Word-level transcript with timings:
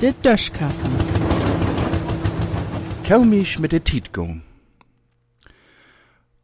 De 0.00 0.14
Döschkassen. 0.14 0.90
Komisch 3.06 3.58
mit 3.58 3.72
der 3.72 3.84
Tietgung. 3.84 4.42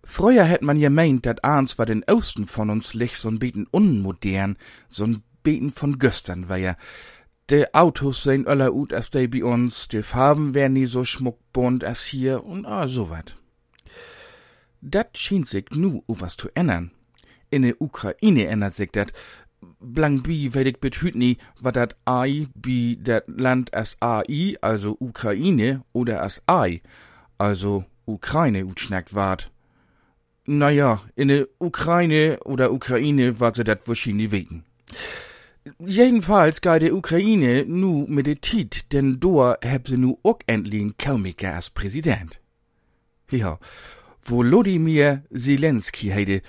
Früher 0.04 0.44
hätt 0.44 0.60
man 0.60 0.78
gemeint, 0.78 1.24
dat 1.24 1.42
eins 1.42 1.78
war 1.78 1.86
den 1.86 2.04
Osten 2.04 2.46
von 2.46 2.68
uns 2.68 2.92
lich 2.92 3.14
so'n 3.14 3.38
beten 3.38 3.66
unmodern, 3.70 4.58
so'n 4.90 5.22
beten 5.42 5.72
von 5.72 5.98
Göstern 5.98 6.50
war 6.50 6.58
ja. 6.58 6.76
De 7.48 7.64
Autos 7.72 8.24
sehen 8.24 8.44
öller 8.46 8.74
ut 8.74 8.92
as 8.92 9.08
de 9.08 9.26
bei 9.26 9.42
uns, 9.42 9.88
de 9.88 10.02
Farben 10.02 10.52
wär 10.52 10.68
nie 10.68 10.86
so 10.86 11.06
schmuckbunt 11.06 11.82
as 11.82 12.04
hier 12.04 12.44
und 12.44 12.66
ah, 12.66 12.88
so 12.88 13.08
wat. 13.08 13.36
Dat 14.82 15.16
schien 15.16 15.44
sich 15.44 15.70
nu 15.70 16.02
was 16.08 16.36
zu 16.36 16.48
ändern. 16.54 16.90
In 17.48 17.62
der 17.62 17.80
Ukraine 17.80 18.48
ändert 18.48 18.74
sich 18.74 18.90
dat. 18.90 19.14
Blank 19.92 20.22
bi 20.22 20.50
weet 20.50 20.66
ik 20.66 20.80
bet 20.80 21.14
nie, 21.14 21.38
wat 21.60 21.74
dat 21.74 21.94
AI 22.04 22.48
bi 22.54 22.98
dat 23.02 23.22
Land 23.26 23.70
as 23.70 23.96
AI, 23.98 24.56
also 24.60 24.96
Ukraine, 24.98 25.82
oder 25.92 26.20
as 26.20 26.40
I, 26.50 26.80
also 27.36 27.84
Ukraine 28.04 28.64
utschnackt 28.64 29.14
ward. 29.14 29.50
Naja, 30.44 31.00
in 31.14 31.28
der 31.28 31.46
Ukraine 31.58 32.38
oder 32.44 32.72
Ukraine 32.72 33.40
wat 33.40 33.56
se 33.56 33.64
dat 33.64 33.86
wahrscheinlich 33.86 34.30
weten. 34.30 34.64
Jedenfalls 35.78 36.60
geht 36.60 36.82
der 36.82 36.94
Ukraine 36.94 37.64
nu 37.66 38.06
mit 38.08 38.26
der 38.26 38.40
Tit, 38.40 38.92
denn 38.92 39.18
da 39.20 39.56
heb 39.60 39.88
se 39.88 39.96
nu 39.96 40.16
ook 40.22 40.40
endlich 40.46 40.80
einen 40.80 40.96
Komiker 40.96 41.54
als 41.54 41.70
Präsident. 41.70 42.40
Ja, 43.30 43.58
Volodymyr 44.22 45.22
Zelensky 45.32 46.10
heide, 46.10 46.42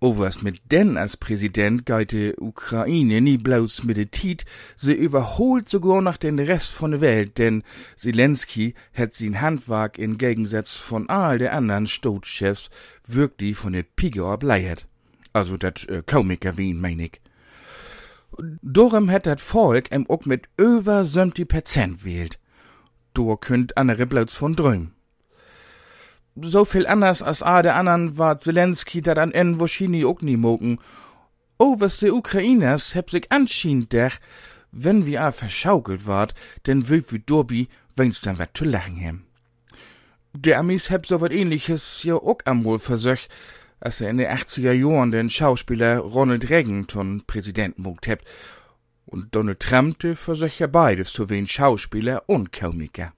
o 0.00 0.18
was 0.18 0.42
mit 0.42 0.60
denn 0.70 0.96
als 0.96 1.16
Präsident 1.16 1.84
geht 1.86 2.12
der 2.12 2.40
Ukraine 2.40 3.20
nie 3.20 3.36
bloß 3.36 3.84
mit 3.84 3.96
der 3.96 4.10
Tit, 4.10 4.44
se 4.76 4.92
überholt 4.92 5.68
sogar 5.68 6.02
noch 6.02 6.16
den 6.16 6.38
Rest 6.38 6.70
von 6.70 6.92
der 6.92 7.00
Welt, 7.00 7.38
denn 7.38 7.64
Zelensky 7.96 8.74
hat 8.94 9.14
sein 9.14 9.40
Handwerk 9.40 9.98
im 9.98 10.18
Gegensatz 10.18 10.74
von 10.74 11.08
all 11.08 11.38
der 11.38 11.52
anderen 11.52 11.86
Stotschefs 11.86 12.70
wirklich 13.06 13.56
von 13.56 13.72
der 13.72 13.82
Pige 13.82 14.24
ableiert. 14.24 14.86
Also 15.32 15.56
dat 15.56 15.88
äh, 15.88 16.02
Komiker 16.06 16.56
wie 16.56 16.70
ihn 16.70 16.80
mein 16.80 17.00
ich. 17.00 17.20
Dorum 18.62 19.10
hat 19.10 19.26
dat 19.26 19.40
Volk 19.40 19.90
em 19.90 20.04
ook 20.08 20.26
mit 20.26 20.48
über 20.56 21.04
70 21.04 21.48
Prozent 21.48 22.04
wählt. 22.04 22.38
Do 23.14 23.36
könnt 23.36 23.76
andere 23.76 24.06
bloß 24.06 24.32
von 24.32 24.54
drüben. 24.54 24.97
So 26.40 26.64
viel 26.64 26.86
anders 26.86 27.22
als 27.22 27.42
a 27.42 27.62
der 27.62 27.74
anderen 27.74 28.16
war 28.16 28.40
Zelensky 28.40 29.00
dat 29.00 29.18
an 29.18 29.32
en 29.32 29.58
wahrscheinlich 29.58 30.04
ook 30.04 30.22
nie 30.22 30.36
mogen. 30.36 30.78
Oh, 31.58 31.80
was 31.80 31.98
de 31.98 32.10
Ukrainers 32.10 32.94
heb 32.94 33.10
sich 33.10 33.32
anschien 33.32 33.88
dech, 33.88 34.20
wenn 34.70 35.06
wir 35.06 35.22
a 35.22 35.32
verschaukelt 35.32 36.06
ward, 36.06 36.34
denn 36.66 36.88
will 36.88 37.04
wie 37.08 37.18
Dorbi, 37.18 37.68
wenn's 37.96 38.20
dann 38.20 38.38
wat 38.38 38.50
zu 38.54 38.64
lachen 38.64 38.96
hem. 38.96 39.22
Der 40.32 40.58
Amis 40.58 40.90
heb 40.90 41.06
so 41.06 41.20
wat 41.20 41.32
ähnliches 41.32 42.04
ja 42.04 42.14
ook 42.14 42.42
amol 42.46 42.78
versöch, 42.78 43.28
als 43.80 44.00
er 44.00 44.10
in 44.10 44.18
den 44.18 44.30
80er 44.30 44.72
Jahren 44.72 45.10
den 45.10 45.30
Schauspieler 45.30 45.98
Ronald 45.98 46.48
Reagan 46.50 46.86
zum 46.88 47.24
Präsident 47.26 47.78
mogt 47.78 48.06
hebt. 48.06 48.24
Und 49.06 49.34
Donald 49.34 49.60
Trump, 49.60 49.98
der 50.00 50.14
versöch 50.14 50.60
ja 50.60 50.66
beides, 50.68 51.18
wie 51.18 51.38
ein 51.38 51.48
Schauspieler 51.48 52.22
und 52.26 52.52
Komiker. 52.52 53.12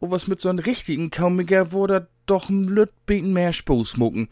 Und 0.00 0.10
was 0.10 0.26
mit 0.26 0.40
so'n 0.40 0.58
richtigen 0.58 1.10
Komiker 1.10 1.72
wurde 1.72 2.08
doch 2.24 2.48
ein 2.48 2.64
Lütbeten 2.64 3.32
mehr 3.32 3.52
Spaß 3.52 3.98
mucken. 3.98 4.28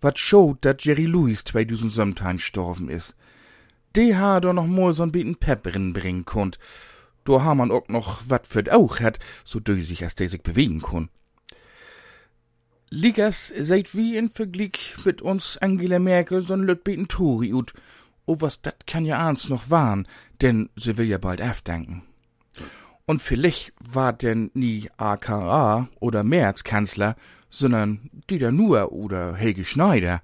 Wat 0.00 0.18
schaut, 0.18 0.64
dat 0.64 0.82
Jerry 0.84 1.04
Lewis 1.04 1.44
2017 1.44 2.38
gestorben 2.38 2.88
is. 2.88 3.14
De 3.94 4.16
ha 4.16 4.40
doch 4.40 4.54
noch 4.54 4.66
mal 4.66 4.92
so'n 4.92 5.12
beten 5.12 5.36
Pep 5.36 5.62
bringen 5.62 6.24
konnt. 6.24 6.58
Do 7.24 7.42
ha 7.42 7.54
man 7.54 7.70
ook 7.70 7.90
noch 7.90 8.22
wat 8.28 8.46
für 8.46 8.64
auch 8.74 8.98
hat, 9.00 9.18
so 9.44 9.60
dösig 9.60 10.04
as 10.04 10.14
der 10.14 10.28
sich 10.28 10.42
bewegen 10.42 10.80
kon. 10.80 11.10
Ligas 12.90 13.52
seid 13.58 13.94
wie 13.94 14.16
in 14.16 14.30
Vergleich 14.30 14.94
mit 15.04 15.20
uns 15.20 15.58
Angela 15.58 15.98
Merkel 15.98 16.42
so'n 16.42 16.64
Lütbeten 16.64 17.08
Tory 17.08 17.52
ut. 17.52 17.74
Oh, 18.24 18.36
was 18.40 18.62
dat 18.62 18.86
kann 18.86 19.04
ja 19.04 19.26
eins 19.26 19.50
noch 19.50 19.68
waren, 19.68 20.08
denn 20.40 20.70
sie 20.76 20.96
will 20.96 21.06
ja 21.06 21.18
bald 21.18 21.42
aufdanken. 21.42 22.02
Und 23.06 23.20
vielleicht 23.20 23.72
war 23.78 24.12
denn 24.12 24.50
nie 24.54 24.88
AKA 24.96 25.88
oder 26.00 26.24
Märzkanzler, 26.24 27.16
sondern 27.50 28.10
Dieter 28.30 28.50
Nuhr 28.50 28.92
oder 28.92 29.34
Helge 29.34 29.64
Schneider. 29.64 30.22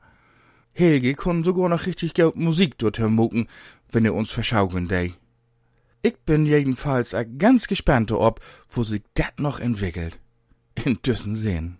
Helge 0.72 1.14
kon 1.14 1.44
sogar 1.44 1.68
noch 1.68 1.86
richtig 1.86 2.14
gut 2.14 2.36
Musik 2.36 2.78
dort 2.78 2.98
mucken, 2.98 3.48
wenn 3.90 4.04
er 4.04 4.14
uns 4.14 4.30
verschaukeln 4.30 4.88
dei. 4.88 5.12
Ich 6.02 6.16
bin 6.24 6.46
jedenfalls 6.46 7.14
ganz 7.38 7.66
gespannt 7.66 8.10
ob, 8.12 8.40
wo 8.70 8.82
sich 8.82 9.02
dat 9.14 9.38
noch 9.38 9.60
entwickelt. 9.60 10.18
In 10.82 11.02
düssen 11.02 11.36
Sinn. 11.36 11.79